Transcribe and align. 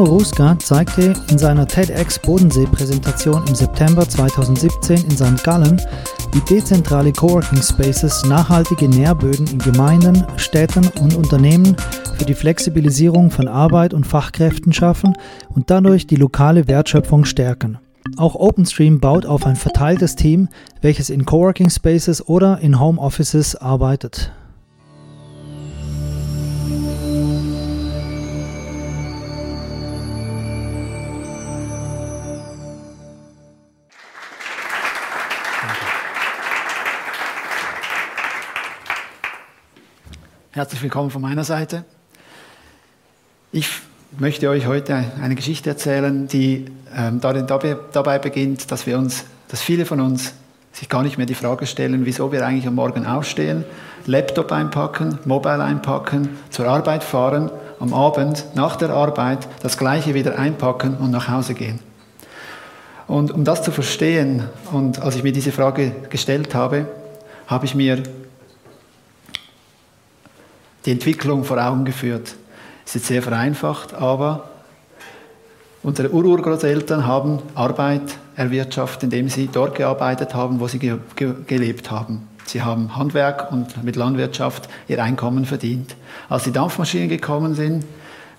Remo 0.00 0.12
Ruska 0.14 0.58
zeigte 0.58 1.12
in 1.30 1.36
seiner 1.36 1.68
TEDx 1.68 2.18
Bodensee-Präsentation 2.20 3.46
im 3.46 3.54
September 3.54 4.08
2017 4.08 5.04
in 5.04 5.10
St. 5.10 5.44
Gallen, 5.44 5.78
wie 6.32 6.40
dezentrale 6.40 7.12
Coworking 7.12 7.60
Spaces 7.60 8.24
nachhaltige 8.24 8.88
Nährböden 8.88 9.46
in 9.48 9.58
Gemeinden, 9.58 10.24
Städten 10.38 10.88
und 11.02 11.16
Unternehmen 11.16 11.76
für 12.16 12.24
die 12.24 12.32
Flexibilisierung 12.32 13.30
von 13.30 13.46
Arbeit 13.46 13.92
und 13.92 14.06
Fachkräften 14.06 14.72
schaffen 14.72 15.12
und 15.50 15.70
dadurch 15.70 16.06
die 16.06 16.16
lokale 16.16 16.66
Wertschöpfung 16.66 17.26
stärken. 17.26 17.78
Auch 18.16 18.36
OpenStream 18.36 19.00
baut 19.00 19.26
auf 19.26 19.44
ein 19.44 19.56
verteiltes 19.56 20.16
Team, 20.16 20.48
welches 20.80 21.10
in 21.10 21.26
Coworking 21.26 21.68
Spaces 21.68 22.26
oder 22.26 22.60
in 22.60 22.80
Home 22.80 22.98
Offices 22.98 23.54
arbeitet. 23.54 24.32
Herzlich 40.52 40.82
willkommen 40.82 41.10
von 41.10 41.22
meiner 41.22 41.44
Seite. 41.44 41.84
Ich 43.52 43.68
möchte 44.18 44.48
euch 44.48 44.66
heute 44.66 45.04
eine 45.22 45.36
Geschichte 45.36 45.70
erzählen, 45.70 46.26
die 46.26 46.64
ähm, 46.92 47.20
dabei, 47.20 48.18
beginnt, 48.18 48.72
dass 48.72 48.84
wir 48.84 48.98
uns, 48.98 49.26
dass 49.46 49.62
viele 49.62 49.86
von 49.86 50.00
uns 50.00 50.32
sich 50.72 50.88
gar 50.88 51.04
nicht 51.04 51.18
mehr 51.18 51.26
die 51.28 51.36
Frage 51.36 51.68
stellen, 51.68 52.04
wieso 52.04 52.32
wir 52.32 52.44
eigentlich 52.44 52.66
am 52.66 52.74
Morgen 52.74 53.06
aufstehen, 53.06 53.64
Laptop 54.06 54.50
einpacken, 54.50 55.20
Mobile 55.24 55.62
einpacken, 55.62 56.30
zur 56.50 56.66
Arbeit 56.66 57.04
fahren, 57.04 57.52
am 57.78 57.94
Abend 57.94 58.46
nach 58.56 58.74
der 58.74 58.90
Arbeit 58.90 59.46
das 59.62 59.78
Gleiche 59.78 60.14
wieder 60.14 60.36
einpacken 60.36 60.96
und 60.96 61.12
nach 61.12 61.28
Hause 61.28 61.54
gehen. 61.54 61.78
Und 63.06 63.30
um 63.30 63.44
das 63.44 63.62
zu 63.62 63.70
verstehen, 63.70 64.48
und 64.72 65.00
als 65.00 65.14
ich 65.14 65.22
mir 65.22 65.32
diese 65.32 65.52
Frage 65.52 65.92
gestellt 66.10 66.56
habe, 66.56 66.86
habe 67.46 67.66
ich 67.66 67.76
mir 67.76 68.02
die 70.84 70.92
Entwicklung 70.92 71.44
vor 71.44 71.58
Augen 71.58 71.84
geführt. 71.84 72.34
Ist 72.84 72.94
jetzt 72.94 73.06
sehr 73.06 73.22
vereinfacht, 73.22 73.94
aber 73.94 74.50
Unsere 75.82 76.10
Ururgroßeltern 76.10 77.06
haben 77.06 77.38
Arbeit 77.54 78.02
erwirtschaftet, 78.36 79.04
indem 79.04 79.30
sie 79.30 79.48
dort 79.50 79.74
gearbeitet 79.74 80.34
haben, 80.34 80.60
wo 80.60 80.68
sie 80.68 80.78
ge 80.78 80.98
ge 81.16 81.32
gelebt 81.46 81.90
haben. 81.90 82.28
Sie 82.44 82.60
haben 82.60 82.96
Handwerk 82.96 83.50
und 83.50 83.82
mit 83.82 83.96
Landwirtschaft 83.96 84.68
ihr 84.88 85.02
Einkommen 85.02 85.46
verdient. 85.46 85.96
Als 86.28 86.44
die 86.44 86.52
Dampfmaschinen 86.52 87.08
gekommen 87.08 87.54
sind, 87.54 87.86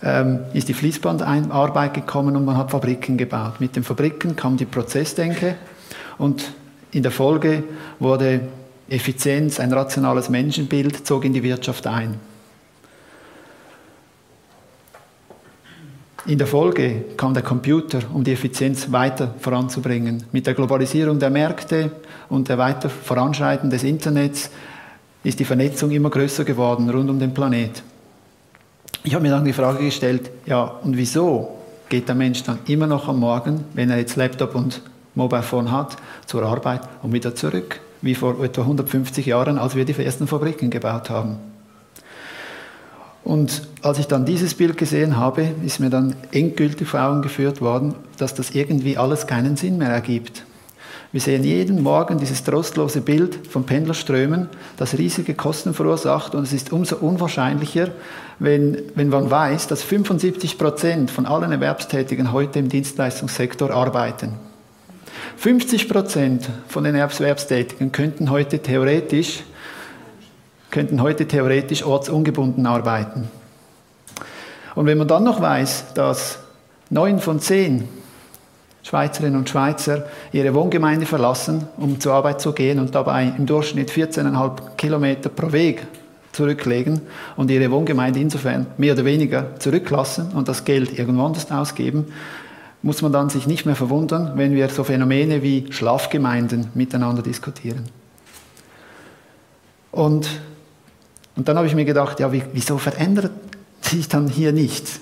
ähm, 0.03 0.41
ist 0.53 0.67
die 0.67 0.75
Fließbandarbeit 0.75 1.95
gekommen 1.95 2.35
und 2.35 2.45
man 2.45 2.57
hat 2.57 2.69
Fabriken 2.69 3.17
gebaut. 3.17 3.53
Mit 3.59 3.75
den 3.75 3.83
Fabriken 3.83 4.35
kam 4.35 4.57
die 4.57 4.65
Prozessdenke 4.65 5.55
und 6.19 6.51
in 6.91 7.01
der 7.01 7.11
Folge 7.11 7.63
wurde 7.97 8.41
Effizienz, 8.87 9.59
ein 9.59 9.73
rationales 9.73 10.29
Menschenbild, 10.29 11.07
zog 11.07 11.25
in 11.25 11.33
die 11.33 11.41
Wirtschaft 11.41 11.87
ein. 11.87 12.19
In 16.27 16.37
der 16.37 16.45
Folge 16.45 17.05
kam 17.17 17.33
der 17.33 17.41
Computer, 17.41 17.99
um 18.13 18.23
die 18.23 18.33
Effizienz 18.33 18.91
weiter 18.91 19.33
voranzubringen. 19.39 20.23
Mit 20.31 20.45
der 20.45 20.53
Globalisierung 20.53 21.17
der 21.17 21.31
Märkte 21.31 21.91
und 22.29 22.47
der 22.47 22.59
weiter 22.59 22.91
Voranschreiten 22.91 23.71
des 23.71 23.83
Internets 23.83 24.51
ist 25.23 25.39
die 25.39 25.45
Vernetzung 25.45 25.89
immer 25.89 26.11
größer 26.11 26.43
geworden 26.43 26.91
rund 26.91 27.09
um 27.09 27.19
den 27.19 27.33
Planet. 27.33 27.81
Ich 29.03 29.15
habe 29.15 29.23
mir 29.23 29.31
dann 29.31 29.45
die 29.45 29.53
Frage 29.53 29.83
gestellt, 29.83 30.29
ja, 30.45 30.61
und 30.61 30.95
wieso 30.95 31.57
geht 31.89 32.07
der 32.07 32.15
Mensch 32.15 32.43
dann 32.43 32.59
immer 32.67 32.85
noch 32.85 33.07
am 33.07 33.19
Morgen, 33.19 33.65
wenn 33.73 33.89
er 33.89 33.97
jetzt 33.97 34.15
Laptop 34.15 34.53
und 34.53 34.79
Mobile 35.15 35.41
Phone 35.41 35.71
hat, 35.71 35.97
zur 36.27 36.43
Arbeit 36.43 36.81
und 37.01 37.13
wieder 37.13 37.33
zurück, 37.33 37.79
wie 38.03 38.13
vor 38.13 38.43
etwa 38.43 38.61
150 38.61 39.25
Jahren, 39.25 39.57
als 39.57 39.75
wir 39.75 39.85
die 39.85 39.99
ersten 39.99 40.27
Fabriken 40.27 40.69
gebaut 40.69 41.09
haben. 41.09 41.50
Und 43.23 43.67
als 43.81 43.99
ich 43.99 44.07
dann 44.07 44.25
dieses 44.25 44.55
Bild 44.55 44.77
gesehen 44.77 45.17
habe, 45.17 45.47
ist 45.63 45.79
mir 45.79 45.89
dann 45.89 46.15
endgültig 46.31 46.87
vor 46.87 47.01
Augen 47.01 47.21
geführt 47.21 47.61
worden, 47.61 47.93
dass 48.17 48.33
das 48.33 48.51
irgendwie 48.51 48.97
alles 48.97 49.27
keinen 49.27 49.57
Sinn 49.57 49.77
mehr 49.77 49.89
ergibt. 49.89 50.43
Wir 51.13 51.19
sehen 51.19 51.43
jeden 51.43 51.83
Morgen 51.83 52.19
dieses 52.19 52.41
trostlose 52.43 53.01
Bild 53.01 53.47
von 53.47 53.65
Pendlerströmen, 53.65 54.47
das 54.77 54.97
riesige 54.97 55.33
Kosten 55.33 55.73
verursacht 55.73 56.35
und 56.35 56.43
es 56.43 56.53
ist 56.53 56.71
umso 56.71 56.95
unwahrscheinlicher, 56.95 57.89
wenn, 58.39 58.77
wenn 58.95 59.09
man 59.09 59.29
weiß, 59.29 59.67
dass 59.67 59.83
75 59.83 60.57
Prozent 60.57 61.11
von 61.11 61.25
allen 61.25 61.51
Erwerbstätigen 61.51 62.31
heute 62.31 62.59
im 62.59 62.69
Dienstleistungssektor 62.69 63.71
arbeiten. 63.71 64.35
50 65.35 65.89
Prozent 65.89 66.49
von 66.69 66.85
den 66.85 66.95
Erwerbstätigen 66.95 67.91
könnten 67.91 68.29
heute 68.29 68.59
theoretisch 68.59 69.43
könnten 70.71 71.01
heute 71.01 71.27
theoretisch 71.27 71.83
ortsungebunden 71.83 72.65
arbeiten. 72.65 73.29
Und 74.73 74.85
wenn 74.85 74.97
man 74.97 75.07
dann 75.07 75.23
noch 75.23 75.41
weiß, 75.41 75.93
dass 75.93 76.39
neun 76.89 77.19
von 77.19 77.39
zehn 77.39 77.87
Schweizerinnen 78.83 79.37
und 79.37 79.49
Schweizer 79.49 80.05
ihre 80.31 80.53
Wohngemeinde 80.53 81.05
verlassen, 81.05 81.67
um 81.77 81.99
zur 81.99 82.13
Arbeit 82.13 82.41
zu 82.41 82.53
gehen 82.53 82.79
und 82.79 82.95
dabei 82.95 83.33
im 83.37 83.45
Durchschnitt 83.45 83.91
14,5 83.91 84.75
Kilometer 84.75 85.29
pro 85.29 85.51
Weg 85.51 85.85
zurücklegen 86.31 87.01
und 87.35 87.51
ihre 87.51 87.69
Wohngemeinde 87.69 88.19
insofern 88.19 88.67
mehr 88.77 88.93
oder 88.93 89.05
weniger 89.05 89.59
zurücklassen 89.59 90.31
und 90.33 90.47
das 90.47 90.63
Geld 90.63 90.97
irgendwo 90.97 91.25
anders 91.25 91.51
ausgeben, 91.51 92.05
muss 92.81 93.01
man 93.01 93.11
dann 93.11 93.29
sich 93.29 93.45
nicht 93.45 93.65
mehr 93.65 93.75
verwundern, 93.75 94.31
wenn 94.35 94.55
wir 94.55 94.69
so 94.69 94.83
Phänomene 94.83 95.43
wie 95.43 95.67
Schlafgemeinden 95.71 96.71
miteinander 96.73 97.21
diskutieren. 97.21 97.83
Und 99.91 100.27
und 101.41 101.47
dann 101.47 101.57
habe 101.57 101.65
ich 101.65 101.73
mir 101.73 101.85
gedacht, 101.85 102.19
ja, 102.19 102.31
wieso 102.31 102.77
verändert 102.77 103.31
sich 103.81 104.07
dann 104.07 104.27
hier 104.27 104.51
nichts? 104.51 104.99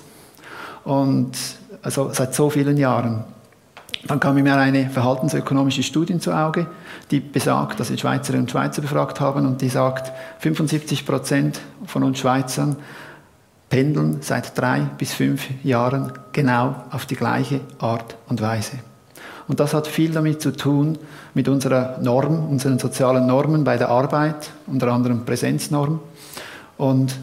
Und 0.84 1.32
also 1.82 2.08
seit 2.14 2.34
so 2.34 2.48
vielen 2.48 2.78
Jahren. 2.78 3.24
Dann 4.06 4.20
kam 4.20 4.36
mir 4.36 4.56
eine 4.56 4.88
verhaltensökonomische 4.88 5.82
Studie 5.82 6.18
zu 6.18 6.32
Auge, 6.32 6.66
die 7.10 7.20
besagt, 7.20 7.78
dass 7.78 7.90
wir 7.90 7.98
Schweizerinnen 7.98 8.44
und 8.44 8.50
Schweizer 8.50 8.80
befragt 8.80 9.20
haben 9.20 9.44
und 9.44 9.60
die 9.60 9.68
sagt, 9.68 10.12
75 10.38 11.04
Prozent 11.04 11.60
von 11.84 12.04
uns 12.04 12.20
Schweizern 12.20 12.76
pendeln 13.68 14.22
seit 14.22 14.56
drei 14.56 14.86
bis 14.96 15.12
fünf 15.12 15.46
Jahren 15.62 16.10
genau 16.32 16.74
auf 16.90 17.04
die 17.04 17.16
gleiche 17.16 17.60
Art 17.80 18.16
und 18.30 18.40
Weise. 18.40 18.78
Und 19.46 19.60
das 19.60 19.74
hat 19.74 19.86
viel 19.86 20.10
damit 20.12 20.40
zu 20.40 20.52
tun, 20.52 20.96
mit 21.34 21.48
unserer 21.48 21.98
Norm, 22.00 22.48
unseren 22.48 22.78
sozialen 22.78 23.26
Normen 23.26 23.62
bei 23.62 23.76
der 23.76 23.90
Arbeit, 23.90 24.52
unter 24.66 24.90
anderem 24.90 25.26
Präsenznorm, 25.26 26.00
und, 26.80 27.18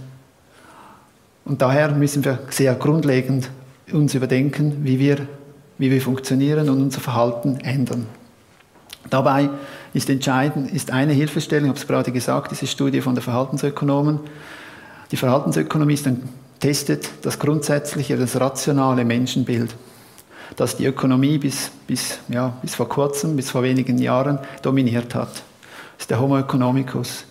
und 1.43 1.63
daher 1.63 1.89
müssen 1.89 2.23
wir 2.23 2.37
sehr 2.49 2.75
grundlegend 2.75 3.49
uns 3.91 4.13
überdenken, 4.13 4.83
wie 4.83 4.99
wir, 4.99 5.27
wie 5.79 5.89
wir 5.89 5.99
funktionieren 5.99 6.69
und 6.69 6.79
unser 6.79 7.01
Verhalten 7.01 7.59
ändern. 7.61 8.05
Dabei 9.09 9.49
ist 9.95 10.11
entscheidend, 10.11 10.71
ist 10.71 10.91
eine 10.91 11.13
Hilfestellung, 11.13 11.65
ich 11.65 11.69
habe 11.69 11.79
es 11.79 11.87
gerade 11.87 12.11
gesagt, 12.11 12.51
diese 12.51 12.67
Studie 12.67 13.01
von 13.01 13.15
der 13.15 13.23
Verhaltensökonomen. 13.23 14.19
Die 15.11 15.17
Verhaltensökonomie 15.17 15.95
ist 15.95 16.05
ein, 16.05 16.29
testet 16.59 17.09
das 17.23 17.39
grundsätzliche, 17.39 18.15
das 18.15 18.39
rationale 18.39 19.05
Menschenbild, 19.05 19.73
das 20.55 20.77
die 20.77 20.85
Ökonomie 20.85 21.39
bis, 21.39 21.71
bis, 21.87 22.19
ja, 22.27 22.53
bis 22.61 22.75
vor 22.75 22.89
kurzem, 22.89 23.35
bis 23.35 23.49
vor 23.49 23.63
wenigen 23.63 23.97
Jahren 23.97 24.37
dominiert 24.61 25.15
hat. 25.15 25.31
Das 25.31 26.01
ist 26.01 26.09
der 26.11 26.19
Homo 26.19 26.37
economicus. 26.37 27.25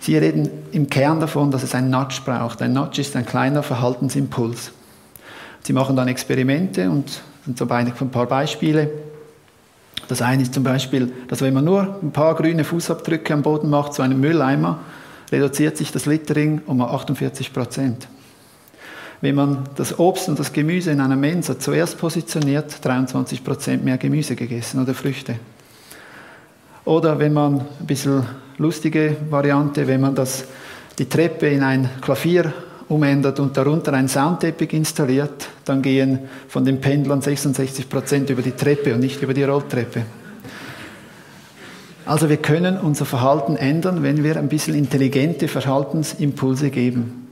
Sie 0.00 0.16
reden 0.16 0.48
im 0.72 0.88
Kern 0.88 1.20
davon, 1.20 1.50
dass 1.50 1.62
es 1.62 1.74
einen 1.74 1.90
Nudge 1.90 2.20
braucht. 2.24 2.62
Ein 2.62 2.72
Nudge 2.72 3.00
ist 3.00 3.16
ein 3.16 3.26
kleiner 3.26 3.62
Verhaltensimpuls. 3.62 4.72
Sie 5.64 5.72
machen 5.72 5.96
dann 5.96 6.08
Experimente 6.08 6.88
und 6.88 7.20
sind 7.44 7.58
so 7.58 7.68
ein 7.68 8.10
paar 8.10 8.26
Beispiele. 8.26 8.90
Das 10.06 10.22
eine 10.22 10.42
ist 10.42 10.54
zum 10.54 10.62
Beispiel, 10.62 11.12
dass 11.28 11.42
wenn 11.42 11.52
man 11.52 11.64
nur 11.64 11.98
ein 12.02 12.12
paar 12.12 12.34
grüne 12.34 12.64
Fußabdrücke 12.64 13.34
am 13.34 13.42
Boden 13.42 13.68
macht, 13.68 13.92
so 13.92 14.02
einen 14.02 14.20
Mülleimer, 14.20 14.78
reduziert 15.30 15.76
sich 15.76 15.92
das 15.92 16.06
Littering 16.06 16.62
um 16.66 16.80
48 16.80 17.52
Prozent. 17.52 18.08
Wenn 19.20 19.34
man 19.34 19.64
das 19.74 19.98
Obst 19.98 20.28
und 20.28 20.38
das 20.38 20.52
Gemüse 20.52 20.92
in 20.92 21.00
einer 21.00 21.16
Mensa 21.16 21.58
zuerst 21.58 21.98
positioniert, 21.98 22.84
23 22.84 23.44
Prozent 23.44 23.84
mehr 23.84 23.98
Gemüse 23.98 24.36
gegessen 24.36 24.80
oder 24.80 24.94
Früchte. 24.94 25.34
Oder 26.88 27.18
wenn 27.18 27.34
man 27.34 27.60
ein 27.60 27.86
bisschen 27.86 28.22
lustige 28.56 29.14
Variante, 29.28 29.86
wenn 29.86 30.00
man 30.00 30.14
das, 30.14 30.46
die 30.98 31.06
Treppe 31.06 31.46
in 31.46 31.62
ein 31.62 31.90
Klavier 32.00 32.50
umändert 32.88 33.38
und 33.40 33.54
darunter 33.54 33.92
ein 33.92 34.08
Soundteppich 34.08 34.72
installiert, 34.72 35.50
dann 35.66 35.82
gehen 35.82 36.20
von 36.48 36.64
den 36.64 36.80
Pendlern 36.80 37.20
66 37.20 37.90
Prozent 37.90 38.30
über 38.30 38.40
die 38.40 38.52
Treppe 38.52 38.94
und 38.94 39.00
nicht 39.00 39.22
über 39.22 39.34
die 39.34 39.42
Rolltreppe. 39.42 40.06
Also 42.06 42.30
wir 42.30 42.38
können 42.38 42.78
unser 42.78 43.04
Verhalten 43.04 43.56
ändern, 43.56 44.02
wenn 44.02 44.24
wir 44.24 44.38
ein 44.38 44.48
bisschen 44.48 44.74
intelligente 44.74 45.46
Verhaltensimpulse 45.46 46.70
geben. 46.70 47.27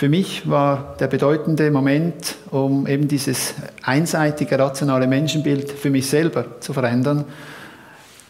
Für 0.00 0.08
mich 0.08 0.48
war 0.48 0.96
der 0.98 1.08
bedeutende 1.08 1.70
Moment, 1.70 2.36
um 2.50 2.86
eben 2.86 3.06
dieses 3.06 3.52
einseitige 3.82 4.58
rationale 4.58 5.06
Menschenbild 5.06 5.70
für 5.70 5.90
mich 5.90 6.08
selber 6.08 6.58
zu 6.60 6.72
verändern, 6.72 7.26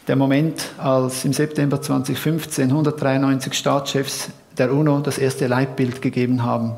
der 0.05 0.17
Moment, 0.17 0.65
als 0.77 1.23
im 1.23 1.31
September 1.31 1.81
2015 1.81 2.65
193 2.65 3.53
Staatschefs 3.53 4.31
der 4.57 4.73
UNO 4.73 4.99
das 4.99 5.17
erste 5.17 5.47
Leitbild 5.47 6.01
gegeben 6.01 6.43
haben. 6.43 6.73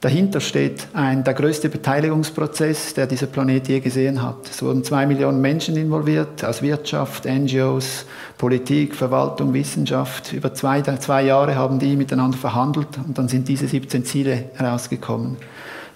Dahinter 0.00 0.40
steht 0.40 0.88
ein, 0.94 1.24
der 1.24 1.34
größte 1.34 1.68
Beteiligungsprozess, 1.68 2.94
der 2.94 3.06
dieser 3.06 3.26
Planet 3.26 3.68
je 3.68 3.80
gesehen 3.80 4.22
hat. 4.22 4.48
Es 4.48 4.62
wurden 4.62 4.82
zwei 4.82 5.04
Millionen 5.04 5.42
Menschen 5.42 5.76
involviert, 5.76 6.42
aus 6.42 6.62
Wirtschaft, 6.62 7.26
NGOs, 7.26 8.06
Politik, 8.38 8.94
Verwaltung, 8.94 9.52
Wissenschaft. 9.52 10.32
Über 10.32 10.54
zwei, 10.54 10.80
zwei 10.80 11.24
Jahre 11.24 11.54
haben 11.54 11.78
die 11.78 11.96
miteinander 11.96 12.38
verhandelt 12.38 12.88
und 13.06 13.18
dann 13.18 13.28
sind 13.28 13.46
diese 13.46 13.68
17 13.68 14.06
Ziele 14.06 14.44
herausgekommen. 14.54 15.36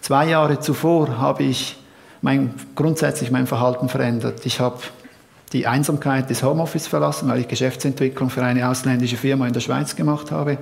Zwei 0.02 0.28
Jahre 0.28 0.60
zuvor 0.60 1.16
habe 1.16 1.44
ich 1.44 1.78
mein, 2.20 2.52
grundsätzlich 2.74 3.30
mein 3.30 3.46
Verhalten 3.46 3.88
verändert. 3.88 4.44
Ich 4.44 4.60
habe 4.60 4.80
die 5.54 5.66
Einsamkeit 5.66 6.28
des 6.28 6.42
Homeoffice 6.42 6.88
verlassen, 6.88 7.26
weil 7.30 7.40
ich 7.40 7.48
Geschäftsentwicklung 7.48 8.28
für 8.28 8.42
eine 8.42 8.68
ausländische 8.68 9.16
Firma 9.16 9.46
in 9.46 9.54
der 9.54 9.60
Schweiz 9.60 9.96
gemacht 9.96 10.30
habe. 10.30 10.58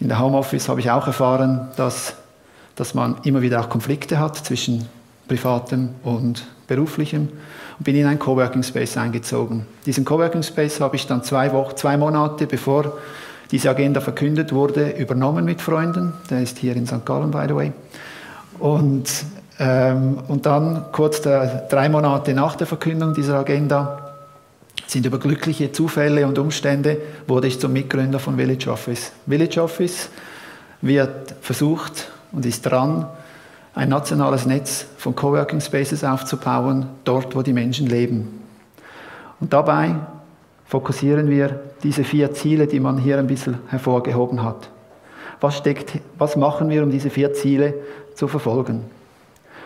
In 0.00 0.08
der 0.08 0.18
Homeoffice 0.18 0.68
habe 0.68 0.80
ich 0.80 0.90
auch 0.90 1.06
erfahren, 1.06 1.68
dass, 1.76 2.14
dass 2.76 2.94
man 2.94 3.16
immer 3.24 3.42
wieder 3.42 3.60
auch 3.60 3.68
Konflikte 3.68 4.18
hat 4.18 4.36
zwischen 4.36 4.86
privatem 5.26 5.90
und 6.04 6.46
beruflichem 6.68 7.28
und 7.78 7.84
bin 7.84 7.96
in 7.96 8.06
einen 8.06 8.18
Coworking 8.18 8.62
Space 8.62 8.96
eingezogen. 8.96 9.66
Diesen 9.84 10.04
Coworking 10.04 10.42
Space 10.42 10.80
habe 10.80 10.96
ich 10.96 11.06
dann 11.06 11.22
zwei, 11.22 11.52
Wochen, 11.52 11.76
zwei 11.76 11.96
Monate 11.96 12.46
bevor 12.46 12.92
diese 13.50 13.70
Agenda 13.70 14.00
verkündet 14.00 14.52
wurde, 14.52 14.90
übernommen 14.90 15.44
mit 15.44 15.60
Freunden. 15.60 16.12
Der 16.30 16.42
ist 16.42 16.58
hier 16.58 16.76
in 16.76 16.86
St. 16.86 17.04
Gallen, 17.04 17.30
by 17.30 17.44
the 17.48 17.54
way. 17.54 17.72
Und 18.58 19.08
ähm, 19.58 20.18
und 20.28 20.46
dann, 20.46 20.86
kurz 20.92 21.22
der, 21.22 21.66
drei 21.70 21.88
Monate 21.88 22.34
nach 22.34 22.56
der 22.56 22.66
Verkündung 22.66 23.14
dieser 23.14 23.38
Agenda, 23.38 24.02
sind 24.86 25.06
über 25.06 25.18
glückliche 25.18 25.72
Zufälle 25.72 26.26
und 26.26 26.38
Umstände, 26.38 26.98
wurde 27.26 27.48
ich 27.48 27.58
zum 27.58 27.72
Mitgründer 27.72 28.18
von 28.18 28.36
Village 28.36 28.70
Office. 28.70 29.12
Village 29.26 29.60
Office 29.60 30.10
wird 30.82 31.34
versucht 31.40 32.10
und 32.36 32.44
ist 32.44 32.66
dran, 32.66 33.06
ein 33.74 33.88
nationales 33.88 34.46
Netz 34.46 34.86
von 34.98 35.16
Coworking 35.16 35.60
Spaces 35.60 36.04
aufzubauen, 36.04 36.86
dort 37.04 37.34
wo 37.34 37.40
die 37.40 37.54
Menschen 37.54 37.86
leben. 37.86 38.42
Und 39.40 39.52
dabei 39.52 39.96
fokussieren 40.66 41.30
wir 41.30 41.60
diese 41.82 42.04
vier 42.04 42.32
Ziele, 42.32 42.66
die 42.66 42.78
man 42.78 42.98
hier 42.98 43.18
ein 43.18 43.26
bisschen 43.26 43.58
hervorgehoben 43.68 44.44
hat. 44.44 44.68
Was, 45.40 45.56
steckt, 45.56 45.98
was 46.18 46.36
machen 46.36 46.68
wir, 46.68 46.82
um 46.82 46.90
diese 46.90 47.08
vier 47.10 47.32
Ziele 47.32 47.74
zu 48.14 48.28
verfolgen? 48.28 48.82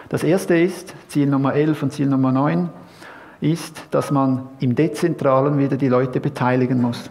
Das 0.08 0.22
erste 0.22 0.56
ist, 0.56 0.94
Ziel 1.08 1.26
Nummer 1.26 1.54
11 1.54 1.82
und 1.82 1.92
Ziel 1.92 2.06
Nummer 2.06 2.30
9, 2.30 2.68
ist, 3.40 3.82
dass 3.90 4.12
man 4.12 4.48
im 4.60 4.76
Dezentralen 4.76 5.58
wieder 5.58 5.76
die 5.76 5.88
Leute 5.88 6.20
beteiligen 6.20 6.80
muss. 6.80 7.10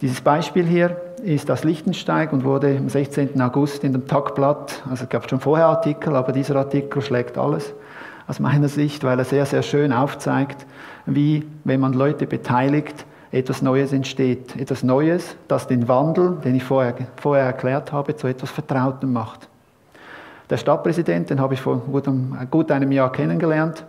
Dieses 0.00 0.20
Beispiel 0.22 0.64
hier 0.64 0.96
ist 1.22 1.50
aus 1.50 1.64
Lichtensteig 1.64 2.32
und 2.32 2.44
wurde 2.44 2.76
am 2.78 2.88
16. 2.88 3.40
August 3.40 3.84
in 3.84 3.92
dem 3.92 4.06
Tagblatt, 4.06 4.82
also 4.88 5.04
es 5.04 5.08
gab 5.08 5.28
schon 5.28 5.40
vorher 5.40 5.66
Artikel, 5.66 6.16
aber 6.16 6.32
dieser 6.32 6.56
Artikel 6.56 7.02
schlägt 7.02 7.38
alles 7.38 7.72
aus 8.26 8.38
meiner 8.38 8.68
Sicht, 8.68 9.02
weil 9.02 9.18
er 9.18 9.24
sehr, 9.24 9.44
sehr 9.44 9.62
schön 9.62 9.92
aufzeigt, 9.92 10.64
wie, 11.06 11.44
wenn 11.64 11.80
man 11.80 11.92
Leute 11.92 12.26
beteiligt, 12.26 13.04
etwas 13.32 13.62
Neues 13.62 13.92
entsteht. 13.92 14.56
Etwas 14.56 14.82
Neues, 14.82 15.36
das 15.48 15.66
den 15.66 15.88
Wandel, 15.88 16.38
den 16.44 16.54
ich 16.54 16.64
vorher, 16.64 16.94
vorher 17.16 17.44
erklärt 17.44 17.92
habe, 17.92 18.16
zu 18.16 18.26
etwas 18.26 18.50
Vertrautem 18.50 19.12
macht. 19.12 19.48
Der 20.48 20.56
Stadtpräsident, 20.56 21.30
den 21.30 21.40
habe 21.40 21.54
ich 21.54 21.60
vor 21.60 21.78
gut, 21.78 22.08
gut 22.50 22.70
einem 22.70 22.92
Jahr 22.92 23.12
kennengelernt, 23.12 23.84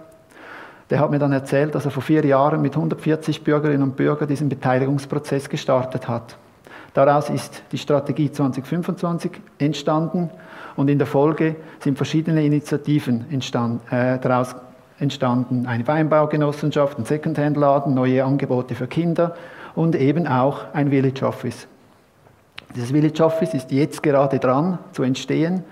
der 0.90 1.00
hat 1.00 1.10
mir 1.10 1.20
dann 1.20 1.32
erzählt, 1.32 1.74
dass 1.74 1.86
er 1.86 1.92
vor 1.92 2.04
vier 2.04 2.26
Jahren 2.26 2.62
mit 2.62 2.76
140 2.76 3.44
Bürgerinnen 3.44 3.84
und 3.84 3.96
Bürgern 3.96 4.28
diesen 4.28 4.50
Beteiligungsprozess 4.50 5.50
gestartet 5.50 6.08
hat. 6.08 6.36
Daraus 6.94 7.30
ist 7.30 7.64
die 7.72 7.78
Strategie 7.78 8.32
2025 8.32 9.32
entstanden 9.60 10.30
und 10.76 10.90
in 10.90 10.98
der 10.98 11.08
Folge 11.08 11.56
sind 11.80 11.96
verschiedene 11.96 12.44
Initiativen 12.44 13.26
entstand, 13.32 13.82
äh, 13.92 14.20
daraus 14.20 14.56
entstanden. 15.00 15.66
Eine 15.68 15.88
Weinbaugenossenschaft, 15.88 17.00
ein 17.00 17.06
Secondhand-Laden, 17.06 17.94
neue 17.94 18.24
Angebote 18.24 18.76
für 18.76 18.88
Kinder 18.88 19.36
und 19.74 19.96
eben 19.96 20.28
auch 20.28 20.66
ein 20.74 20.90
Village 20.90 21.26
Office. 21.26 21.68
Dieses 22.76 22.92
Village 22.92 23.24
Office 23.24 23.54
ist 23.54 23.72
jetzt 23.72 24.04
gerade 24.04 24.40
dran 24.40 24.78
zu 24.92 25.04
entstehen. 25.04 25.64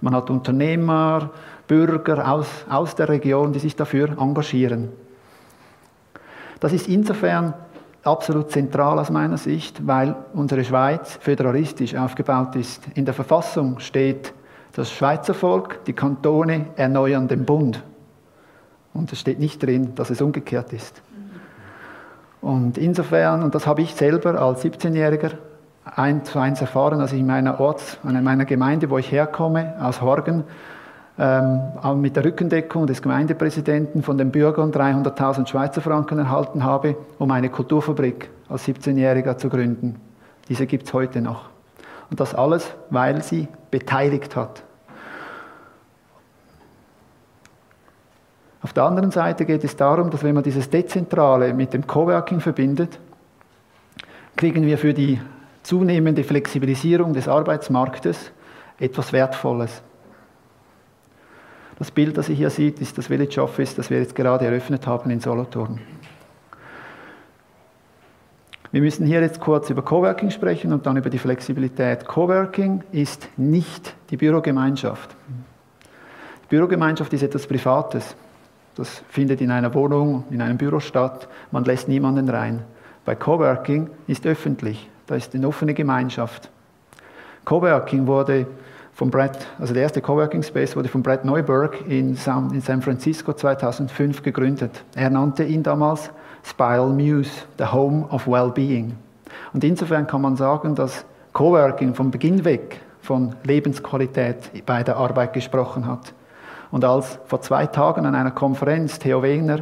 Man 0.00 0.14
hat 0.14 0.30
Unternehmer, 0.30 1.30
Bürger 1.66 2.30
aus, 2.30 2.48
aus 2.68 2.94
der 2.94 3.08
Region, 3.08 3.52
die 3.52 3.58
sich 3.58 3.76
dafür 3.76 4.16
engagieren. 4.18 4.90
Das 6.60 6.72
ist 6.72 6.88
insofern 6.88 7.54
absolut 8.06 8.50
zentral 8.50 8.98
aus 8.98 9.10
meiner 9.10 9.38
Sicht, 9.38 9.86
weil 9.86 10.16
unsere 10.32 10.64
Schweiz 10.64 11.18
föderalistisch 11.20 11.94
aufgebaut 11.94 12.56
ist. 12.56 12.82
In 12.94 13.04
der 13.04 13.14
Verfassung 13.14 13.78
steht, 13.80 14.32
das 14.72 14.92
Schweizer 14.92 15.34
Volk, 15.34 15.84
die 15.86 15.94
Kantone 15.94 16.66
erneuern 16.76 17.28
den 17.28 17.44
Bund. 17.44 17.82
Und 18.92 19.12
es 19.12 19.20
steht 19.20 19.38
nicht 19.38 19.62
drin, 19.62 19.94
dass 19.94 20.10
es 20.10 20.20
umgekehrt 20.20 20.72
ist. 20.72 21.02
Und 22.40 22.78
insofern, 22.78 23.42
und 23.42 23.54
das 23.54 23.66
habe 23.66 23.82
ich 23.82 23.94
selber 23.94 24.40
als 24.40 24.62
17-Jähriger 24.62 25.32
eins 25.84 26.30
zu 26.30 26.38
eins 26.38 26.60
erfahren, 26.60 27.00
als 27.00 27.12
ich 27.12 27.20
in 27.20 27.26
meiner 27.26 27.58
Orts, 27.60 27.98
in 28.04 28.22
meiner 28.22 28.44
Gemeinde, 28.44 28.90
wo 28.90 28.98
ich 28.98 29.10
herkomme, 29.10 29.74
aus 29.80 30.00
Horgen, 30.00 30.44
ähm, 31.18 32.00
mit 32.00 32.16
der 32.16 32.24
Rückendeckung 32.24 32.86
des 32.86 33.00
Gemeindepräsidenten 33.00 34.02
von 34.02 34.18
den 34.18 34.30
Bürgern 34.30 34.70
300.000 34.70 35.46
Schweizer 35.46 35.80
Franken 35.80 36.18
erhalten 36.18 36.64
habe, 36.64 36.96
um 37.18 37.30
eine 37.30 37.48
Kulturfabrik 37.48 38.28
als 38.48 38.66
17-Jähriger 38.66 39.38
zu 39.38 39.48
gründen. 39.48 39.96
Diese 40.48 40.66
gibt 40.66 40.86
es 40.86 40.92
heute 40.92 41.20
noch. 41.20 41.48
Und 42.10 42.20
das 42.20 42.34
alles, 42.34 42.70
weil 42.90 43.22
sie 43.22 43.48
beteiligt 43.70 44.36
hat. 44.36 44.62
Auf 48.62 48.72
der 48.72 48.84
anderen 48.84 49.10
Seite 49.10 49.44
geht 49.44 49.64
es 49.64 49.76
darum, 49.76 50.10
dass 50.10 50.22
wenn 50.22 50.34
man 50.34 50.44
dieses 50.44 50.68
Dezentrale 50.68 51.54
mit 51.54 51.72
dem 51.72 51.86
Coworking 51.86 52.40
verbindet, 52.40 52.98
kriegen 54.36 54.66
wir 54.66 54.76
für 54.76 54.92
die 54.92 55.20
zunehmende 55.62 56.24
Flexibilisierung 56.24 57.12
des 57.12 57.28
Arbeitsmarktes 57.28 58.32
etwas 58.78 59.12
Wertvolles. 59.12 59.82
Das 61.78 61.90
Bild, 61.90 62.16
das 62.16 62.28
ihr 62.28 62.34
hier 62.34 62.50
seht, 62.50 62.80
ist 62.80 62.96
das 62.96 63.08
Village 63.08 63.42
Office, 63.42 63.74
das 63.74 63.90
wir 63.90 63.98
jetzt 63.98 64.14
gerade 64.14 64.46
eröffnet 64.46 64.86
haben 64.86 65.10
in 65.10 65.20
Solothurn. 65.20 65.80
Wir 68.72 68.80
müssen 68.80 69.06
hier 69.06 69.20
jetzt 69.20 69.40
kurz 69.40 69.70
über 69.70 69.82
Coworking 69.82 70.30
sprechen 70.30 70.72
und 70.72 70.86
dann 70.86 70.96
über 70.96 71.10
die 71.10 71.18
Flexibilität. 71.18 72.06
Coworking 72.06 72.82
ist 72.92 73.28
nicht 73.36 73.94
die 74.10 74.16
Bürogemeinschaft. 74.16 75.14
Die 76.44 76.48
Bürogemeinschaft 76.48 77.12
ist 77.12 77.22
etwas 77.22 77.46
Privates. 77.46 78.16
Das 78.74 79.02
findet 79.08 79.40
in 79.40 79.50
einer 79.50 79.72
Wohnung, 79.72 80.24
in 80.30 80.42
einem 80.42 80.58
Büro 80.58 80.80
statt. 80.80 81.28
Man 81.50 81.64
lässt 81.64 81.88
niemanden 81.88 82.28
rein. 82.28 82.62
Bei 83.04 83.14
Coworking 83.14 83.88
ist 84.06 84.26
öffentlich. 84.26 84.90
Da 85.06 85.14
ist 85.14 85.34
eine 85.34 85.48
offene 85.48 85.72
Gemeinschaft. 85.72 86.50
Coworking 87.44 88.06
wurde 88.06 88.46
von 88.96 89.10
Brad, 89.10 89.36
also 89.58 89.74
der 89.74 89.82
erste 89.82 90.00
Coworking 90.00 90.42
Space 90.42 90.74
wurde 90.74 90.88
von 90.88 91.02
Brad 91.02 91.22
Neuberg 91.22 91.86
in 91.86 92.14
San, 92.14 92.50
in 92.54 92.62
San 92.62 92.80
Francisco 92.80 93.34
2005 93.34 94.22
gegründet. 94.22 94.84
Er 94.94 95.10
nannte 95.10 95.44
ihn 95.44 95.62
damals 95.62 96.10
Spiral 96.42 96.88
Muse, 96.88 97.42
the 97.58 97.66
Home 97.66 98.06
of 98.08 98.26
Wellbeing. 98.26 98.96
Und 99.52 99.64
insofern 99.64 100.06
kann 100.06 100.22
man 100.22 100.36
sagen, 100.36 100.74
dass 100.74 101.04
Coworking 101.34 101.94
vom 101.94 102.10
Beginn 102.10 102.46
weg 102.46 102.80
von 103.02 103.34
Lebensqualität 103.44 104.64
bei 104.64 104.82
der 104.82 104.96
Arbeit 104.96 105.34
gesprochen 105.34 105.86
hat. 105.86 106.14
Und 106.70 106.82
als 106.82 107.18
vor 107.26 107.42
zwei 107.42 107.66
Tagen 107.66 108.06
an 108.06 108.14
einer 108.14 108.30
Konferenz 108.30 108.98
Theo 108.98 109.22
Wegner, 109.22 109.58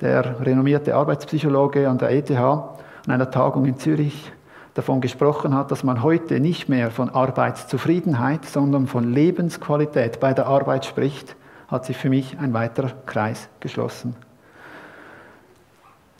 der 0.00 0.46
renommierte 0.46 0.94
Arbeitspsychologe 0.94 1.88
an 1.88 1.98
der 1.98 2.10
ETH, 2.10 2.30
an 2.30 2.68
einer 3.08 3.32
Tagung 3.32 3.66
in 3.66 3.78
Zürich 3.78 4.30
davon 4.74 5.00
gesprochen 5.00 5.54
hat, 5.54 5.70
dass 5.70 5.84
man 5.84 6.02
heute 6.02 6.40
nicht 6.40 6.68
mehr 6.68 6.90
von 6.90 7.10
Arbeitszufriedenheit, 7.10 8.44
sondern 8.44 8.86
von 8.86 9.12
Lebensqualität 9.12 10.20
bei 10.20 10.32
der 10.32 10.46
Arbeit 10.46 10.84
spricht, 10.84 11.36
hat 11.68 11.84
sich 11.84 11.96
für 11.96 12.08
mich 12.08 12.38
ein 12.38 12.52
weiterer 12.52 12.92
Kreis 13.06 13.48
geschlossen. 13.60 14.16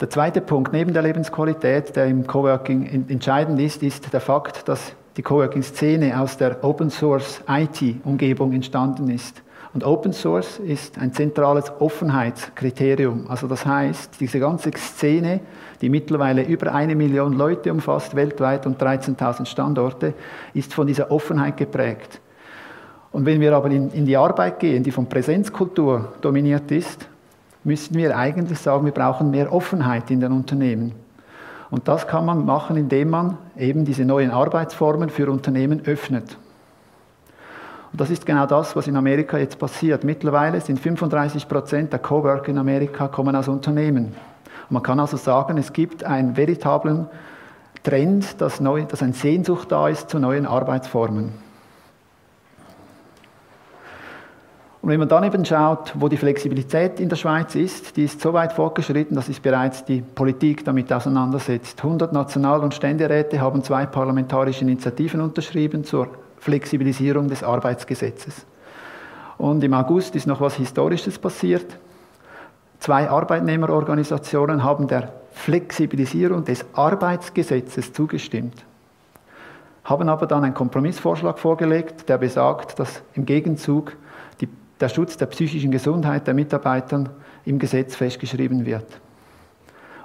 Der 0.01 0.09
zweite 0.09 0.41
Punkt 0.41 0.73
neben 0.73 0.95
der 0.95 1.03
Lebensqualität, 1.03 1.95
der 1.95 2.07
im 2.07 2.27
Coworking 2.27 3.07
entscheidend 3.09 3.61
ist, 3.61 3.83
ist 3.83 4.13
der 4.13 4.21
Fakt, 4.21 4.67
dass 4.67 4.95
die 5.17 5.23
Coworking-Szene 5.23 6.19
aus 6.19 6.39
der 6.39 6.65
Open 6.65 6.89
Source 6.89 7.43
IT-Umgebung 7.47 8.53
entstanden 8.53 9.11
ist. 9.11 9.43
Und 9.73 9.85
Open 9.85 10.13
Source 10.13 10.59
ist 10.59 10.99
ein 10.99 11.13
zentrales 11.13 11.71
Offenheitskriterium. 11.79 13.27
Also 13.29 13.47
das 13.47 13.65
heißt, 13.65 14.21
diese 14.21 14.41
ganze 14.41 14.73
Szene, 14.77 15.41
die 15.81 15.89
mittlerweile 15.89 16.43
über 16.43 16.75
eine 16.75 16.97
Million 16.97 17.35
Leute 17.35 17.71
umfasst, 17.71 18.17
weltweit 18.17 18.67
und 18.67 18.83
13.000 18.83 19.47
Standorte, 19.47 20.15
ist 20.55 20.75
von 20.75 20.89
dieser 20.89 21.13
Offenheit 21.13 21.57
geprägt. 21.57 22.21
Und 23.13 23.27
wenn 23.27 23.41
wir 23.41 23.55
aber 23.55 23.71
in, 23.71 23.91
in 23.91 24.07
die 24.07 24.17
Arbeit 24.17 24.59
gehen, 24.59 24.83
die 24.83 24.91
von 24.91 25.09
Präsenzkultur 25.09 26.15
dominiert 26.21 26.71
ist, 26.73 27.09
müssten 27.63 27.95
wir 27.97 28.17
eigentlich 28.17 28.59
sagen, 28.59 28.85
wir 28.85 28.93
brauchen 28.93 29.31
mehr 29.31 29.53
Offenheit 29.53 30.11
in 30.11 30.21
den 30.21 30.33
Unternehmen. 30.33 30.93
Und 31.71 31.87
das 31.87 32.09
kann 32.09 32.27
man 32.27 32.45
machen, 32.45 32.77
indem 32.77 33.11
man 33.11 33.39
eben 33.57 33.85
diese 33.85 34.05
neuen 34.05 34.33
Arbeitsformen 34.33 35.11
für 35.11 35.31
Unternehmen 35.31 35.83
öffnet. 35.85 36.37
Und 37.93 38.01
das 38.01 38.11
ist 38.11 38.25
genau 38.25 38.47
das, 38.47 38.77
was 38.77 38.87
in 38.87 38.97
Amerika 38.97 39.37
jetzt 39.37 39.59
passiert. 39.59 40.05
Mittlerweile 40.05 40.61
sind 40.61 40.79
35 40.79 41.49
Prozent 41.49 41.93
der 41.93 41.99
Coworker 41.99 42.49
in 42.49 42.59
Amerika 42.59 43.09
kommen 43.09 43.35
aus 43.35 43.49
Unternehmen. 43.49 44.07
Und 44.07 44.75
man 44.75 44.83
kann 44.83 45.01
also 45.01 45.17
sagen, 45.17 45.59
es 45.59 45.73
gibt 45.73 46.05
einen 46.05 46.37
veritablen 46.37 47.09
Trend, 47.83 48.41
dass, 48.41 48.61
neu, 48.61 48.85
dass 48.85 49.03
eine 49.03 49.15
Sehnsucht 49.15 49.73
da 49.73 49.89
ist 49.89 50.11
zu 50.11 50.19
neuen 50.19 50.47
Arbeitsformen. 50.47 51.33
Und 54.83 54.89
wenn 54.89 54.99
man 54.99 55.09
dann 55.09 55.25
eben 55.25 55.45
schaut, 55.45 55.93
wo 55.95 56.09
die 56.09 56.17
Flexibilität 56.17 57.01
in 57.01 57.11
der 57.11 57.17
Schweiz 57.17 57.55
ist, 57.55 57.97
die 57.97 58.05
ist 58.05 58.21
so 58.21 58.33
weit 58.33 58.55
fortgeschritten, 58.55 59.15
dass 59.15 59.27
sich 59.27 59.43
bereits 59.43 59.85
die 59.85 60.01
Politik 60.01 60.65
damit 60.65 60.91
auseinandersetzt. 60.91 61.83
100 61.85 62.15
National- 62.15 62.61
und 62.61 62.73
Ständeräte 62.73 63.41
haben 63.41 63.63
zwei 63.63 63.85
parlamentarische 63.85 64.63
Initiativen 64.63 65.21
unterschrieben 65.21 65.85
zur 65.85 66.09
Flexibilisierung 66.41 67.29
des 67.29 67.45
Arbeitsgesetzes. 67.45 68.47
Und 69.39 69.63
im 69.63 69.75
August 69.75 70.17
ist 70.17 70.27
noch 70.27 70.41
was 70.41 70.57
Historisches 70.57 71.19
passiert. 71.19 71.79
Zwei 72.79 73.09
Arbeitnehmerorganisationen 73.09 74.65
haben 74.65 74.89
der 74.89 75.13
Flexibilisierung 75.33 76.45
des 76.45 76.65
Arbeitsgesetzes 76.73 77.93
zugestimmt, 77.93 78.65
haben 79.85 80.09
aber 80.09 80.27
dann 80.27 80.45
einen 80.45 80.55
Kompromissvorschlag 80.55 81.39
vorgelegt, 81.39 82.09
der 82.09 82.19
besagt, 82.19 82.79
dass 82.79 83.03
im 83.15 83.27
Gegenzug 83.27 83.97
die, 84.41 84.49
der 84.81 84.89
Schutz 84.89 85.17
der 85.17 85.27
psychischen 85.27 85.71
Gesundheit 85.71 86.27
der 86.27 86.35
Mitarbeiter 86.35 87.05
im 87.45 87.59
Gesetz 87.59 87.97
festgeschrieben 87.97 88.67
wird. 88.67 88.87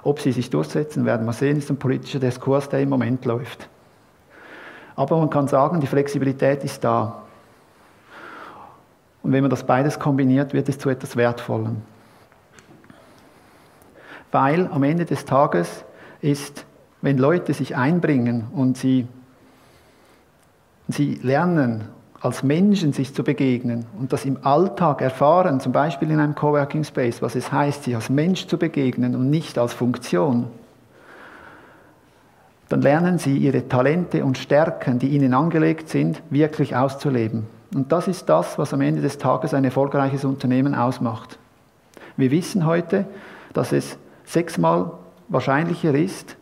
Ob 0.02 0.20
sie 0.20 0.32
sich 0.32 0.50
durchsetzen, 0.50 1.04
werden 1.04 1.26
wir 1.26 1.32
sehen, 1.32 1.56
ist 1.56 1.70
ein 1.70 1.78
politischer 1.78 2.20
Diskurs, 2.20 2.68
der 2.68 2.80
im 2.80 2.90
Moment 2.90 3.24
läuft. 3.24 3.68
Aber 4.96 5.18
man 5.18 5.30
kann 5.30 5.46
sagen, 5.46 5.80
die 5.80 5.86
Flexibilität 5.86 6.64
ist 6.64 6.82
da. 6.82 7.22
Und 9.22 9.32
wenn 9.32 9.42
man 9.42 9.50
das 9.50 9.64
beides 9.64 9.98
kombiniert, 9.98 10.54
wird 10.54 10.68
es 10.68 10.78
zu 10.78 10.88
etwas 10.88 11.16
Wertvollem. 11.16 11.82
Weil 14.32 14.68
am 14.72 14.82
Ende 14.82 15.04
des 15.04 15.24
Tages 15.24 15.84
ist, 16.20 16.64
wenn 17.02 17.18
Leute 17.18 17.52
sich 17.52 17.76
einbringen 17.76 18.48
und 18.52 18.78
sie, 18.78 19.06
sie 20.88 21.14
lernen, 21.22 21.88
als 22.20 22.42
Menschen 22.42 22.92
sich 22.92 23.14
zu 23.14 23.22
begegnen 23.22 23.86
und 23.98 24.12
das 24.12 24.24
im 24.24 24.38
Alltag 24.44 25.02
erfahren, 25.02 25.60
zum 25.60 25.72
Beispiel 25.72 26.10
in 26.10 26.18
einem 26.18 26.34
Coworking 26.34 26.84
Space, 26.84 27.20
was 27.20 27.34
es 27.36 27.52
heißt, 27.52 27.84
sich 27.84 27.94
als 27.94 28.08
Mensch 28.08 28.46
zu 28.46 28.58
begegnen 28.58 29.14
und 29.14 29.30
nicht 29.30 29.58
als 29.58 29.74
Funktion, 29.74 30.48
dann 32.68 32.82
lernen 32.82 33.18
sie 33.18 33.36
ihre 33.36 33.68
Talente 33.68 34.24
und 34.24 34.38
Stärken, 34.38 34.98
die 34.98 35.08
ihnen 35.08 35.34
angelegt 35.34 35.88
sind, 35.88 36.22
wirklich 36.30 36.74
auszuleben. 36.74 37.46
Und 37.74 37.92
das 37.92 38.08
ist 38.08 38.28
das, 38.28 38.58
was 38.58 38.72
am 38.72 38.80
Ende 38.80 39.02
des 39.02 39.18
Tages 39.18 39.54
ein 39.54 39.64
erfolgreiches 39.64 40.24
Unternehmen 40.24 40.74
ausmacht. 40.74 41.38
Wir 42.16 42.30
wissen 42.30 42.66
heute, 42.66 43.06
dass 43.52 43.72
es 43.72 43.98
sechsmal 44.24 44.92
wahrscheinlicher 45.28 45.94
ist, 45.94 46.36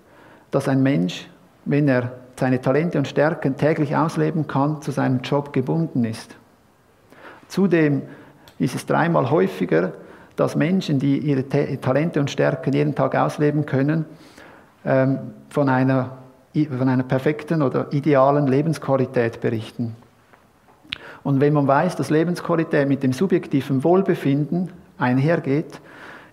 dass 0.51 0.69
ein 0.69 0.83
Mensch, 0.83 1.29
wenn 1.65 1.89
er 1.89 2.13
seine 2.37 2.61
Talente 2.61 2.99
und 2.99 3.09
Stärken 3.09 3.57
täglich 3.57 3.97
ausleben 3.97 4.47
kann, 4.47 4.83
zu 4.83 4.91
seinem 4.91 5.21
Job 5.21 5.53
gebunden 5.53 6.05
ist. 6.05 6.37
Zudem 7.49 8.03
ist 8.59 8.75
es 8.75 8.87
dreimal 8.87 9.31
häufiger, 9.31 9.93
dass 10.37 10.57
Menschen, 10.57 10.99
die 10.99 11.19
ihre 11.19 11.49
Talente 11.49 12.19
und 12.19 12.31
Stärken 12.31 12.73
jeden 12.73 12.95
Tag 12.95 13.15
ausleben 13.15 13.67
können, 13.67 14.05
von 14.85 15.69
einer, 15.69 16.19
von 16.53 16.89
einer 16.89 17.03
perfekten 17.05 17.63
oder 17.63 17.93
idealen 17.93 18.47
Lebensqualität 18.47 19.41
berichten. 19.41 19.97
Und 21.23 21.41
wenn 21.41 21.55
man 21.55 21.67
weiß, 21.67 21.97
dass 21.97 22.11
Lebensqualität 22.11 22.87
mit 22.87 23.03
dem 23.03 23.15
subjektiven 23.15 23.83
Wohlbefinden 23.83 24.71
einhergeht, 24.99 25.81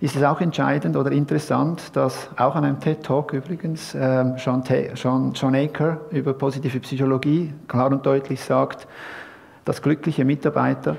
ist 0.02 0.16
es 0.16 0.24
auch 0.24 0.42
entscheidend 0.42 0.98
oder 0.98 1.12
interessant, 1.12 1.96
dass 1.96 2.30
auch 2.36 2.56
an 2.56 2.66
einem 2.66 2.80
TED-Talk 2.80 3.34
übrigens 3.34 3.96
ähm, 3.96 4.34
John, 4.38 4.64
John, 4.96 5.32
John 5.34 5.56
Aker 5.56 6.02
über 6.10 6.34
positive 6.34 6.80
Psychologie 6.80 7.54
klar 7.68 7.92
und 7.92 8.06
deutlich 8.06 8.42
sagt, 8.42 8.88
dass 9.64 9.82
glückliche 9.82 10.26
Mitarbeiter 10.26 10.98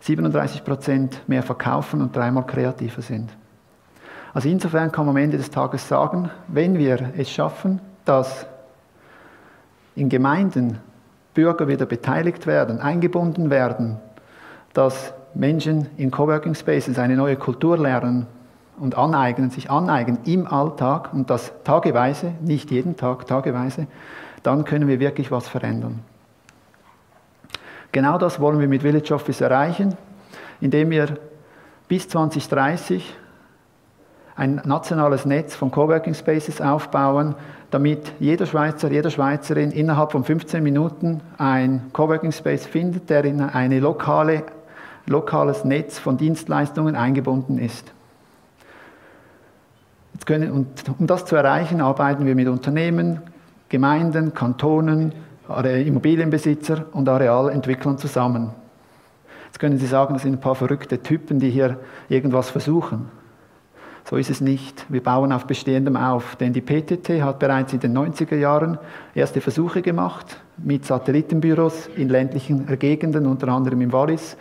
37 0.00 0.64
Prozent 0.64 1.22
mehr 1.28 1.42
verkaufen 1.42 2.00
und 2.00 2.16
dreimal 2.16 2.46
kreativer 2.46 3.02
sind. 3.02 3.30
Also 4.32 4.48
insofern 4.48 4.92
kann 4.92 5.06
man 5.06 5.16
am 5.16 5.22
Ende 5.22 5.36
des 5.36 5.50
Tages 5.50 5.88
sagen, 5.88 6.30
wenn 6.48 6.78
wir 6.78 7.12
es 7.16 7.30
schaffen, 7.30 7.80
dass 8.04 8.46
in 9.96 10.08
Gemeinden 10.08 10.78
Bürger 11.34 11.68
wieder 11.68 11.86
beteiligt 11.86 12.46
werden, 12.46 12.80
eingebunden 12.80 13.50
werden, 13.50 13.98
dass 14.72 15.12
Menschen 15.34 15.88
in 15.96 16.10
Coworking 16.10 16.54
Spaces 16.54 16.98
eine 16.98 17.16
neue 17.16 17.36
Kultur 17.36 17.78
lernen 17.78 18.26
und 18.78 18.96
aneignen, 18.96 19.50
sich 19.50 19.70
aneignen 19.70 20.18
im 20.24 20.46
Alltag 20.46 21.12
und 21.12 21.30
das 21.30 21.52
tageweise, 21.64 22.32
nicht 22.40 22.70
jeden 22.70 22.96
Tag, 22.96 23.26
tageweise, 23.26 23.86
dann 24.42 24.64
können 24.64 24.88
wir 24.88 25.00
wirklich 25.00 25.30
was 25.30 25.48
verändern. 25.48 26.00
Genau 27.92 28.18
das 28.18 28.40
wollen 28.40 28.60
wir 28.60 28.68
mit 28.68 28.82
Village 28.82 29.12
Office 29.12 29.40
erreichen, 29.40 29.96
indem 30.60 30.90
wir 30.90 31.18
bis 31.88 32.08
2030 32.08 33.16
ein 34.40 34.62
nationales 34.64 35.26
Netz 35.26 35.54
von 35.54 35.70
Coworking 35.70 36.14
Spaces 36.14 36.62
aufbauen, 36.62 37.34
damit 37.70 38.14
jeder 38.20 38.46
Schweizer, 38.46 38.90
jede 38.90 39.10
Schweizerin 39.10 39.70
innerhalb 39.70 40.12
von 40.12 40.24
15 40.24 40.62
Minuten 40.62 41.20
ein 41.36 41.90
Coworking 41.92 42.32
Space 42.32 42.64
findet, 42.64 43.10
der 43.10 43.26
in 43.26 43.42
ein 43.42 43.70
lokale, 43.78 44.44
lokales 45.04 45.66
Netz 45.66 45.98
von 45.98 46.16
Dienstleistungen 46.16 46.96
eingebunden 46.96 47.58
ist. 47.58 47.92
Können, 50.24 50.52
und 50.52 50.68
um 50.98 51.06
das 51.06 51.26
zu 51.26 51.36
erreichen, 51.36 51.82
arbeiten 51.82 52.24
wir 52.24 52.34
mit 52.34 52.48
Unternehmen, 52.48 53.20
Gemeinden, 53.68 54.32
Kantonen, 54.32 55.12
Immobilienbesitzer 55.48 56.86
und 56.92 57.10
Arealentwicklern 57.10 57.98
zusammen. 57.98 58.54
Jetzt 59.48 59.58
können 59.58 59.76
Sie 59.76 59.86
sagen, 59.86 60.14
das 60.14 60.22
sind 60.22 60.32
ein 60.32 60.40
paar 60.40 60.54
verrückte 60.54 61.02
Typen, 61.02 61.40
die 61.40 61.50
hier 61.50 61.78
irgendwas 62.08 62.48
versuchen. 62.48 63.19
So 64.04 64.16
ist 64.16 64.30
es 64.30 64.40
nicht. 64.40 64.86
Wir 64.88 65.02
bauen 65.02 65.32
auf 65.32 65.46
Bestehendem 65.46 65.96
auf. 65.96 66.36
Denn 66.36 66.52
die 66.52 66.60
PTT 66.60 67.22
hat 67.22 67.38
bereits 67.38 67.72
in 67.72 67.80
den 67.80 67.96
90er 67.96 68.36
Jahren 68.36 68.78
erste 69.14 69.40
Versuche 69.40 69.82
gemacht 69.82 70.40
mit 70.56 70.84
Satellitenbüros 70.84 71.88
in 71.96 72.08
ländlichen 72.08 72.66
Gegenden, 72.78 73.26
unter 73.26 73.48
anderem 73.48 73.80
im 73.80 73.92
Wallis, 73.92 74.36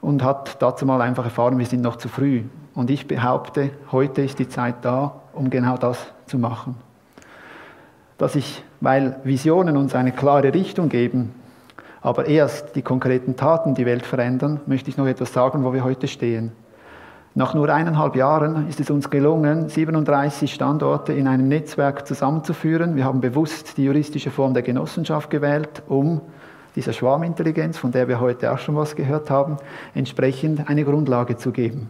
und 0.00 0.22
hat 0.22 0.60
dazu 0.60 0.84
mal 0.86 1.00
einfach 1.00 1.24
erfahren, 1.24 1.58
wir 1.58 1.66
sind 1.66 1.82
noch 1.82 1.96
zu 1.96 2.08
früh. 2.08 2.42
Und 2.74 2.90
ich 2.90 3.06
behaupte, 3.06 3.70
heute 3.90 4.22
ist 4.22 4.38
die 4.38 4.48
Zeit 4.48 4.76
da, 4.82 5.20
um 5.32 5.50
genau 5.50 5.76
das 5.76 5.98
zu 6.26 6.38
machen. 6.38 6.76
Dass 8.18 8.34
ich, 8.34 8.64
weil 8.80 9.16
Visionen 9.24 9.76
uns 9.76 9.94
eine 9.94 10.12
klare 10.12 10.54
Richtung 10.54 10.88
geben, 10.88 11.34
aber 12.00 12.26
erst 12.26 12.74
die 12.74 12.82
konkreten 12.82 13.36
Taten 13.36 13.74
die 13.74 13.86
Welt 13.86 14.04
verändern, 14.04 14.60
möchte 14.66 14.90
ich 14.90 14.96
noch 14.96 15.06
etwas 15.06 15.32
sagen, 15.32 15.64
wo 15.64 15.72
wir 15.72 15.84
heute 15.84 16.08
stehen. 16.08 16.52
Nach 17.34 17.54
nur 17.54 17.70
eineinhalb 17.70 18.14
Jahren 18.14 18.68
ist 18.68 18.78
es 18.78 18.90
uns 18.90 19.08
gelungen, 19.08 19.70
37 19.70 20.52
Standorte 20.52 21.14
in 21.14 21.26
einem 21.26 21.48
Netzwerk 21.48 22.06
zusammenzuführen. 22.06 22.94
Wir 22.94 23.06
haben 23.06 23.22
bewusst 23.22 23.78
die 23.78 23.84
juristische 23.84 24.30
Form 24.30 24.52
der 24.52 24.62
Genossenschaft 24.62 25.30
gewählt, 25.30 25.82
um 25.88 26.20
dieser 26.76 26.92
Schwarmintelligenz, 26.92 27.78
von 27.78 27.90
der 27.90 28.06
wir 28.06 28.20
heute 28.20 28.52
auch 28.52 28.58
schon 28.58 28.76
was 28.76 28.96
gehört 28.96 29.30
haben, 29.30 29.56
entsprechend 29.94 30.68
eine 30.68 30.84
Grundlage 30.84 31.38
zu 31.38 31.52
geben. 31.52 31.88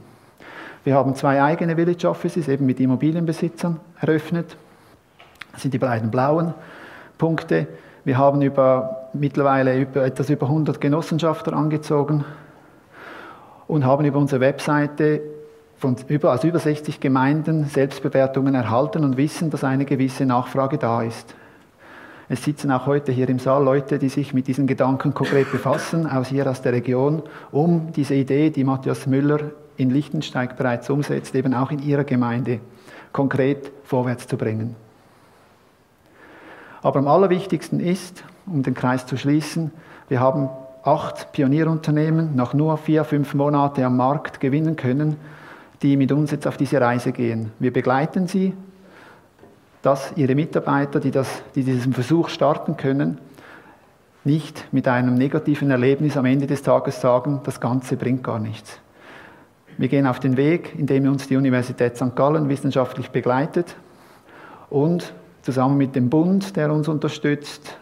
Wir 0.84 0.94
haben 0.94 1.16
zwei 1.16 1.42
eigene 1.42 1.74
Village 1.74 2.08
Offices, 2.08 2.46
eben 2.46 2.64
mit 2.64 2.78
Immobilienbesitzern, 2.78 3.80
eröffnet. 4.00 4.56
Das 5.50 5.62
sind 5.62 5.74
die 5.74 5.78
beiden 5.78 6.12
blauen 6.12 6.54
Punkte. 7.18 7.66
Wir 8.04 8.16
haben 8.16 8.42
über, 8.42 9.08
mittlerweile 9.12 9.76
über, 9.76 10.04
etwas 10.04 10.30
über 10.30 10.46
100 10.46 10.80
Genossenschafter 10.80 11.52
angezogen 11.52 12.24
und 13.72 13.86
haben 13.86 14.04
über 14.04 14.18
unsere 14.18 14.42
Webseite 14.42 15.22
von 15.78 15.96
über, 16.08 16.34
aus 16.34 16.44
über 16.44 16.58
60 16.58 17.00
Gemeinden 17.00 17.64
Selbstbewertungen 17.64 18.54
erhalten 18.54 19.02
und 19.02 19.16
wissen, 19.16 19.48
dass 19.48 19.64
eine 19.64 19.86
gewisse 19.86 20.26
Nachfrage 20.26 20.76
da 20.76 21.02
ist. 21.02 21.34
Es 22.28 22.44
sitzen 22.44 22.70
auch 22.70 22.84
heute 22.84 23.12
hier 23.12 23.30
im 23.30 23.38
Saal 23.38 23.64
Leute, 23.64 23.98
die 23.98 24.10
sich 24.10 24.34
mit 24.34 24.46
diesen 24.46 24.66
Gedanken 24.66 25.14
konkret 25.14 25.50
befassen, 25.50 26.06
aus 26.06 26.28
hier 26.28 26.46
aus 26.50 26.60
der 26.60 26.74
Region, 26.74 27.22
um 27.50 27.92
diese 27.92 28.14
Idee, 28.14 28.50
die 28.50 28.62
Matthias 28.62 29.06
Müller 29.06 29.40
in 29.78 29.88
Lichtensteig 29.88 30.58
bereits 30.58 30.90
umsetzt, 30.90 31.34
eben 31.34 31.54
auch 31.54 31.70
in 31.70 31.82
ihrer 31.82 32.04
Gemeinde 32.04 32.60
konkret 33.10 33.72
vorwärts 33.84 34.26
zu 34.26 34.36
bringen. 34.36 34.76
Aber 36.82 36.98
am 36.98 37.08
allerwichtigsten 37.08 37.80
ist, 37.80 38.22
um 38.44 38.62
den 38.62 38.74
Kreis 38.74 39.06
zu 39.06 39.16
schließen, 39.16 39.70
wir 40.10 40.20
haben 40.20 40.50
acht 40.82 41.32
Pionierunternehmen 41.32 42.34
nach 42.34 42.54
nur 42.54 42.76
vier, 42.76 43.04
fünf 43.04 43.34
Monaten 43.34 43.82
am 43.84 43.96
Markt 43.96 44.40
gewinnen 44.40 44.76
können, 44.76 45.16
die 45.82 45.96
mit 45.96 46.12
uns 46.12 46.30
jetzt 46.30 46.46
auf 46.46 46.56
diese 46.56 46.80
Reise 46.80 47.12
gehen. 47.12 47.52
Wir 47.58 47.72
begleiten 47.72 48.26
sie, 48.26 48.54
dass 49.82 50.12
ihre 50.16 50.34
Mitarbeiter, 50.34 51.00
die, 51.00 51.10
das, 51.10 51.42
die 51.54 51.64
diesen 51.64 51.92
Versuch 51.92 52.28
starten 52.28 52.76
können, 52.76 53.18
nicht 54.24 54.72
mit 54.72 54.86
einem 54.86 55.14
negativen 55.14 55.70
Erlebnis 55.70 56.16
am 56.16 56.24
Ende 56.24 56.46
des 56.46 56.62
Tages 56.62 57.00
sagen, 57.00 57.40
das 57.44 57.60
Ganze 57.60 57.96
bringt 57.96 58.22
gar 58.22 58.38
nichts. 58.38 58.78
Wir 59.78 59.88
gehen 59.88 60.06
auf 60.06 60.20
den 60.20 60.36
Weg, 60.36 60.74
indem 60.78 61.08
uns 61.08 61.26
die 61.26 61.36
Universität 61.36 61.96
St. 61.96 62.14
Gallen 62.14 62.48
wissenschaftlich 62.48 63.10
begleitet 63.10 63.74
und 64.70 65.12
zusammen 65.42 65.76
mit 65.76 65.96
dem 65.96 66.08
Bund, 66.08 66.54
der 66.56 66.72
uns 66.72 66.86
unterstützt, 66.86 67.76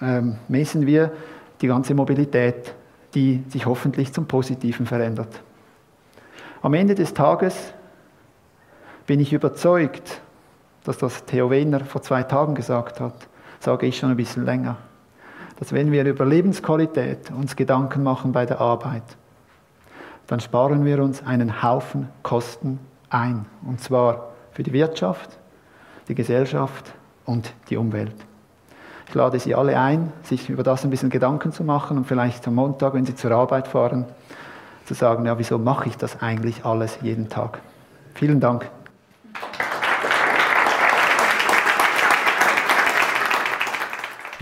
ähm, 0.00 0.36
messen 0.48 0.86
wir 0.86 1.12
die 1.60 1.66
ganze 1.66 1.94
Mobilität, 1.94 2.74
die 3.14 3.42
sich 3.48 3.66
hoffentlich 3.66 4.12
zum 4.12 4.26
Positiven 4.26 4.86
verändert. 4.86 5.40
Am 6.62 6.74
Ende 6.74 6.94
des 6.94 7.14
Tages 7.14 7.72
bin 9.06 9.20
ich 9.20 9.32
überzeugt, 9.32 10.20
dass 10.84 10.98
das 10.98 11.24
Theo 11.24 11.50
Wehner 11.50 11.80
vor 11.80 12.02
zwei 12.02 12.22
Tagen 12.22 12.54
gesagt 12.54 13.00
hat, 13.00 13.28
sage 13.60 13.86
ich 13.86 13.98
schon 13.98 14.10
ein 14.10 14.16
bisschen 14.16 14.44
länger, 14.44 14.76
dass 15.58 15.72
wenn 15.72 15.92
wir 15.92 16.04
über 16.04 16.24
Lebensqualität 16.24 17.30
uns 17.30 17.56
Gedanken 17.56 18.02
machen 18.02 18.32
bei 18.32 18.46
der 18.46 18.60
Arbeit, 18.60 19.02
dann 20.26 20.40
sparen 20.40 20.84
wir 20.84 21.02
uns 21.02 21.24
einen 21.24 21.62
Haufen 21.62 22.08
Kosten 22.22 22.78
ein. 23.10 23.46
Und 23.66 23.80
zwar 23.80 24.30
für 24.52 24.62
die 24.62 24.72
Wirtschaft, 24.72 25.38
die 26.08 26.14
Gesellschaft 26.14 26.92
und 27.24 27.52
die 27.70 27.76
Umwelt. 27.76 28.14
Ich 29.08 29.14
lade 29.14 29.40
Sie 29.40 29.54
alle 29.54 29.78
ein, 29.78 30.12
sich 30.22 30.50
über 30.50 30.62
das 30.62 30.84
ein 30.84 30.90
bisschen 30.90 31.08
Gedanken 31.08 31.50
zu 31.50 31.64
machen 31.64 31.96
und 31.96 32.06
vielleicht 32.06 32.46
am 32.46 32.56
Montag, 32.56 32.92
wenn 32.92 33.06
Sie 33.06 33.14
zur 33.14 33.30
Arbeit 33.30 33.66
fahren, 33.66 34.04
zu 34.84 34.92
sagen, 34.92 35.24
ja, 35.24 35.38
wieso 35.38 35.58
mache 35.58 35.88
ich 35.88 35.96
das 35.96 36.20
eigentlich 36.20 36.66
alles 36.66 36.98
jeden 37.00 37.30
Tag? 37.30 37.60
Vielen 38.14 38.38
Dank. 38.38 38.70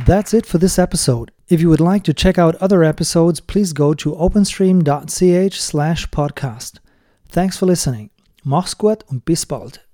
That's 0.04 0.32
it 0.32 0.46
for 0.46 0.58
this 0.58 0.78
episode. 0.78 1.32
If 1.48 1.60
you 1.60 1.68
would 1.68 1.80
like 1.80 2.02
to 2.04 2.12
check 2.12 2.36
out 2.36 2.56
other 2.56 2.82
episodes, 2.82 3.40
please 3.40 3.72
go 3.72 3.94
to 3.94 4.16
openstream.ch 4.16 5.60
slash 5.60 6.08
podcast. 6.10 6.80
Thanks 7.28 7.56
for 7.56 7.66
listening. 7.66 8.10
Mach's 8.42 8.76
gut 8.76 9.04
und 9.08 9.24
bis 9.24 9.46
bald. 9.46 9.85